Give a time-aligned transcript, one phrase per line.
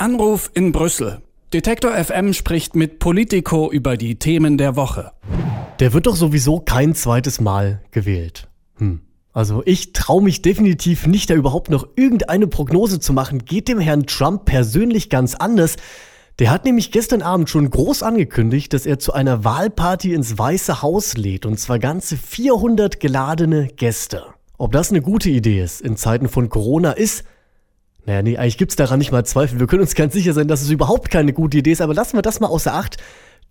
[0.00, 1.20] Anruf in Brüssel.
[1.52, 5.12] Detektor FM spricht mit Politico über die Themen der Woche.
[5.78, 8.48] Der wird doch sowieso kein zweites Mal gewählt.
[8.76, 9.02] Hm.
[9.34, 13.44] Also ich traue mich definitiv nicht, da überhaupt noch irgendeine Prognose zu machen.
[13.44, 15.76] Geht dem Herrn Trump persönlich ganz anders.
[16.38, 20.80] Der hat nämlich gestern Abend schon groß angekündigt, dass er zu einer Wahlparty ins Weiße
[20.80, 24.24] Haus lädt, und zwar ganze 400 geladene Gäste.
[24.56, 27.24] Ob das eine gute Idee ist in Zeiten von Corona ist,
[28.10, 29.60] naja, nee, eigentlich gibt's daran nicht mal Zweifel.
[29.60, 32.16] Wir können uns ganz sicher sein, dass es überhaupt keine gute Idee ist, aber lassen
[32.16, 32.96] wir das mal außer Acht.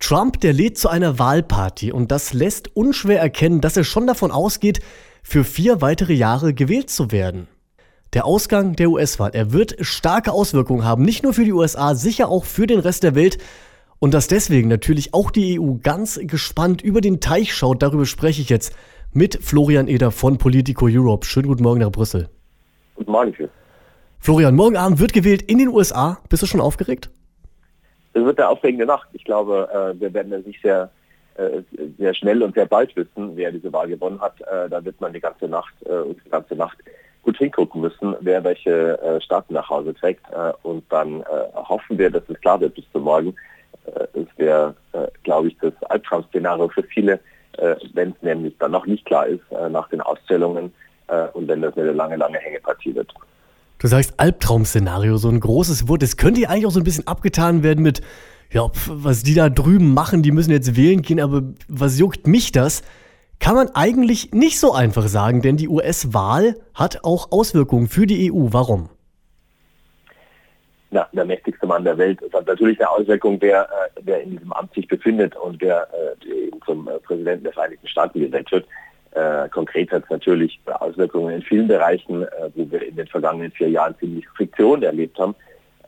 [0.00, 4.30] Trump, der lädt zu einer Wahlparty und das lässt unschwer erkennen, dass er schon davon
[4.30, 4.80] ausgeht,
[5.22, 7.48] für vier weitere Jahre gewählt zu werden.
[8.12, 12.28] Der Ausgang der US-Wahl, er wird starke Auswirkungen haben, nicht nur für die USA, sicher
[12.28, 13.38] auch für den Rest der Welt.
[13.98, 18.42] Und dass deswegen natürlich auch die EU ganz gespannt über den Teich schaut, darüber spreche
[18.42, 18.74] ich jetzt
[19.14, 21.24] mit Florian Eder von Politico Europe.
[21.24, 22.28] Schönen guten Morgen nach Brüssel.
[22.96, 23.32] Guten Morgen.
[23.32, 23.48] Chris.
[24.22, 26.18] Florian, morgen Abend wird gewählt in den USA.
[26.28, 27.08] Bist du schon aufgeregt?
[28.12, 29.08] Es wird eine aufregende Nacht.
[29.14, 30.90] Ich glaube, äh, wir werden sich sehr,
[31.36, 31.62] äh,
[31.96, 34.38] sehr schnell und sehr bald wissen, wer diese Wahl gewonnen hat.
[34.42, 36.76] Äh, da wird man die ganze Nacht die ganze Nacht
[37.22, 40.24] gut hingucken müssen, wer welche Staaten nach Hause trägt.
[40.62, 43.34] Und dann hoffen wir, dass es klar wird bis zum Morgen.
[44.12, 44.74] Es wäre,
[45.22, 47.20] glaube ich, das Albtraum-Szenario für viele,
[47.94, 50.72] wenn es nämlich dann noch nicht klar ist nach den Auszählungen
[51.10, 53.12] äh, und wenn das eine lange, lange Hängepartie wird.
[53.80, 56.02] Du sagst Albtraum-Szenario, so ein großes Wort.
[56.02, 58.02] Das könnte ja eigentlich auch so ein bisschen abgetan werden mit,
[58.52, 62.52] ja, was die da drüben machen, die müssen jetzt wählen gehen, aber was juckt mich
[62.52, 62.82] das?
[63.38, 68.30] Kann man eigentlich nicht so einfach sagen, denn die US-Wahl hat auch Auswirkungen für die
[68.30, 68.48] EU.
[68.50, 68.90] Warum?
[70.90, 72.20] na, der mächtigste Mann der Welt.
[72.22, 75.88] Es hat natürlich eine Auswirkung, wer, äh, wer in diesem Amt sich befindet und wer
[75.92, 78.66] äh, eben zum äh, Präsidenten der Vereinigten Staaten gewählt wird.
[79.12, 83.50] Äh, konkret hat es natürlich Auswirkungen in vielen Bereichen, äh, wo wir in den vergangenen
[83.50, 85.34] vier Jahren ziemlich Friktion erlebt haben.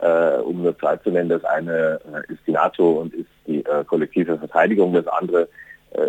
[0.01, 4.39] Äh, um nur zwei zu nennen, das eine ist die NATO und ist die kollektive
[4.39, 5.49] Verteidigung, das andere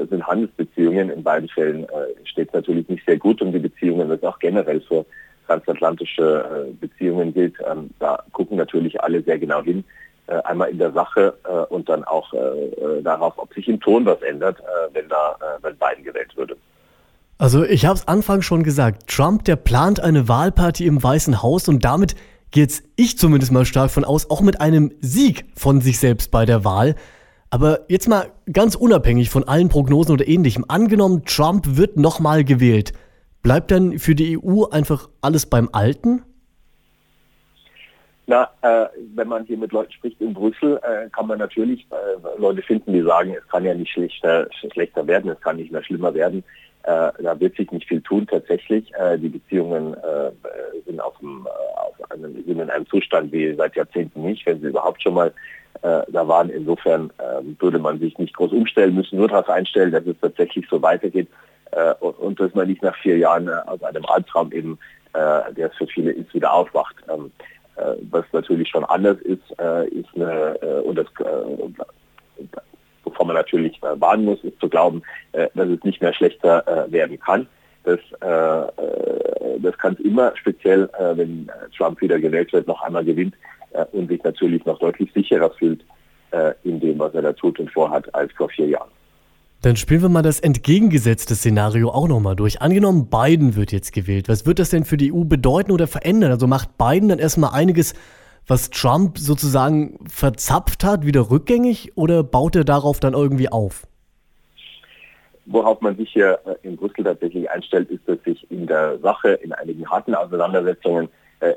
[0.10, 1.10] sind Handelsbeziehungen.
[1.10, 1.86] In beiden Fällen
[2.24, 5.06] steht es natürlich nicht sehr gut um die Beziehungen, das auch generell für
[5.48, 9.84] transatlantische äh, Beziehungen gilt, ähm, da gucken natürlich alle sehr genau hin.
[10.28, 12.34] Äh, einmal in der Sache äh, und dann auch
[13.04, 14.58] darauf, ob sich im Ton was ändert,
[14.94, 16.56] wenn da wenn Biden gewählt würde.
[17.38, 21.68] Also ich habe es anfangs schon gesagt, Trump, der plant eine Wahlparty im Weißen Haus
[21.68, 22.16] und damit
[22.52, 26.46] geht ich zumindest mal stark von aus, auch mit einem Sieg von sich selbst bei
[26.46, 26.96] der Wahl.
[27.50, 32.94] Aber jetzt mal ganz unabhängig von allen Prognosen oder ähnlichem, angenommen, Trump wird nochmal gewählt.
[33.42, 36.22] Bleibt dann für die EU einfach alles beim Alten?
[38.26, 38.86] Na, äh,
[39.16, 42.94] wenn man hier mit Leuten spricht in Brüssel, äh, kann man natürlich äh, Leute finden,
[42.94, 46.44] die sagen, es kann ja nicht schlechter, schlechter werden, es kann nicht mehr schlimmer werden.
[46.84, 48.94] Äh, da wird sich nicht viel tun tatsächlich.
[48.96, 50.32] Äh, die Beziehungen äh,
[50.86, 54.68] sind, auf dem, auf einem, sind in einem Zustand wie seit Jahrzehnten nicht, wenn sie
[54.68, 55.34] überhaupt schon mal
[55.82, 56.50] da waren.
[56.50, 60.66] Insofern ähm, würde man sich nicht groß umstellen müssen, nur darauf einstellen, dass es tatsächlich
[60.70, 61.28] so weitergeht
[62.00, 64.80] und, und, dass man nicht nach vier Jahren aus einem Albtraum eben,
[65.14, 66.96] der es für viele ist, wieder aufwacht.
[67.12, 67.63] Ähm, äh,
[68.12, 71.08] was natürlich schon anders ist, äh, ist eine, äh, und das
[73.04, 75.04] wovon man natürlich warnen muss, ist zu glauben,
[75.34, 77.48] dass es nicht mehr schlechter werden kann.
[77.84, 83.36] Das, das kann es immer, speziell wenn Trump wieder gewählt wird, noch einmal gewinnt
[83.92, 85.86] und sich natürlich noch deutlich sicherer fühlt
[86.64, 88.90] in dem, was er da tut und vorhat, als vor vier Jahren.
[89.64, 92.62] Dann spielen wir mal das entgegengesetzte Szenario auch nochmal durch.
[92.62, 94.28] Angenommen, Biden wird jetzt gewählt.
[94.28, 96.32] Was wird das denn für die EU bedeuten oder verändern?
[96.32, 97.94] Also macht Biden dann erstmal einiges,
[98.46, 103.88] was Trump sozusagen verzapft hat, wieder rückgängig oder baut er darauf dann irgendwie auf?
[105.46, 109.30] Worauf man sich hier äh, in Brüssel tatsächlich einstellt, ist, dass sich in der Sache,
[109.30, 111.08] in einigen harten Auseinandersetzungen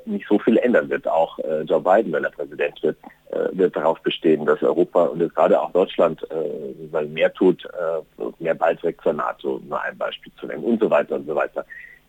[0.05, 1.07] nicht so viel ändern wird.
[1.07, 2.97] Auch äh, Joe Biden, wenn er Präsident wird,
[3.31, 6.27] äh, wird darauf bestehen, dass Europa und jetzt gerade auch Deutschland
[7.09, 7.69] mehr tut,
[8.39, 11.65] mehr beiträgt zur NATO, nur ein Beispiel zu nennen und so weiter und so weiter.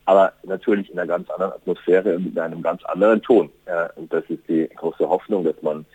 [0.05, 3.49] Aber natürlich in einer ganz anderen Atmosphäre und mit einem ganz anderen Ton.
[3.95, 5.85] Und das ist die große Hoffnung, dass man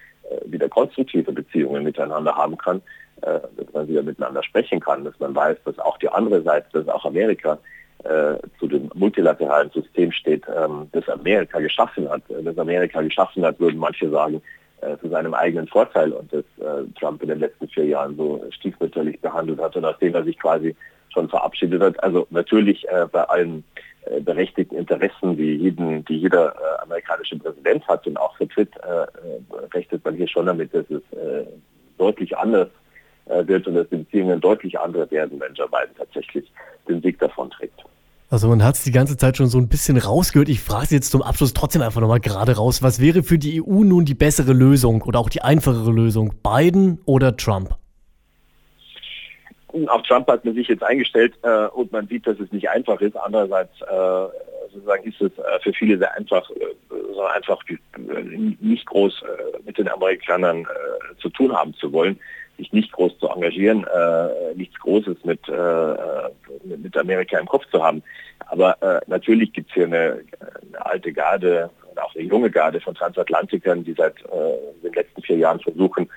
[0.44, 2.82] wieder konstruktive Beziehungen miteinander haben kann,
[3.20, 6.88] dass man wieder miteinander sprechen kann, dass man weiß, dass auch die andere Seite, dass
[6.88, 7.58] auch Amerika
[8.04, 12.22] äh, zu dem multilateralen System steht, ähm, das Amerika geschaffen hat.
[12.28, 14.42] Das Amerika geschaffen hat, würden manche sagen,
[14.82, 18.44] äh, zu seinem eigenen Vorteil und das äh, Trump in den letzten vier Jahren so
[18.50, 20.74] stiefmütterlich behandelt hat und aus dem er sich quasi
[21.10, 22.02] schon verabschiedet hat.
[22.02, 23.62] Also natürlich äh, bei allen
[24.06, 28.70] äh, berechtigten Interessen, die, jeden, die jeder amerikanische Präsident hat und auch vertritt,
[29.72, 31.02] rechnet man hier schon damit, dass es
[31.96, 32.68] deutlich anders
[33.26, 36.50] wird und dass die Beziehungen deutlich andere werden, wenn Joe Biden tatsächlich
[36.88, 37.84] den Sieg davon trägt.
[38.32, 40.48] Also man hat es die ganze Zeit schon so ein bisschen rausgehört.
[40.48, 42.82] Ich frage Sie jetzt zum Abschluss trotzdem einfach nochmal gerade raus.
[42.82, 46.32] Was wäre für die EU nun die bessere Lösung oder auch die einfachere Lösung?
[46.42, 47.76] Biden oder Trump?
[49.86, 53.02] Auf Trump hat man sich jetzt eingestellt äh, und man sieht, dass es nicht einfach
[53.02, 53.18] ist.
[53.18, 54.26] Andererseits äh,
[54.72, 56.64] sozusagen ist es äh, für viele sehr einfach, äh,
[57.14, 57.62] so einfach
[57.98, 62.18] nicht groß äh, mit den Amerikanern äh, zu tun haben zu wollen
[62.62, 67.82] sich nicht groß zu engagieren, äh, nichts Großes mit, äh, mit Amerika im Kopf zu
[67.82, 68.02] haben.
[68.46, 72.80] Aber äh, natürlich gibt es hier eine, eine, alte Garde und auch eine junge Garde
[72.80, 76.08] von Transatlantikern, die seit äh, den letzten vier Jahren versuchen,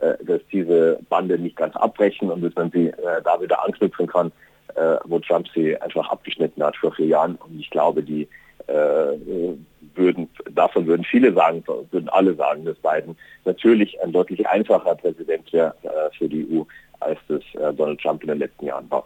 [0.00, 4.06] äh, dass diese Bande nicht ganz abbrechen und dass man sie äh, da wieder anknüpfen
[4.06, 4.30] kann,
[4.74, 7.36] äh, wo Trump sie einfach abgeschnitten hat vor vier Jahren.
[7.36, 8.28] Und ich glaube, die
[8.66, 9.54] äh,
[9.96, 15.52] würden, davon würden viele sagen, würden alle sagen, dass Biden natürlich ein deutlich einfacher Präsident
[15.52, 16.62] wäre äh, für die EU,
[17.00, 19.04] als das äh, Donald Trump in den letzten Jahren war.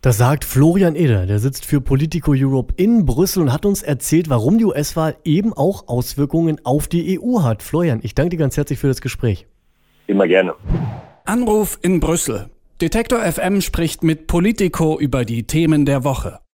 [0.00, 4.30] Das sagt Florian Eder, der sitzt für Politico Europe in Brüssel und hat uns erzählt,
[4.30, 7.64] warum die US-Wahl eben auch Auswirkungen auf die EU hat.
[7.64, 9.46] Florian, ich danke dir ganz herzlich für das Gespräch.
[10.06, 10.54] Immer gerne.
[11.24, 12.48] Anruf in Brüssel.
[12.80, 16.38] Detektor FM spricht mit Politico über die Themen der Woche.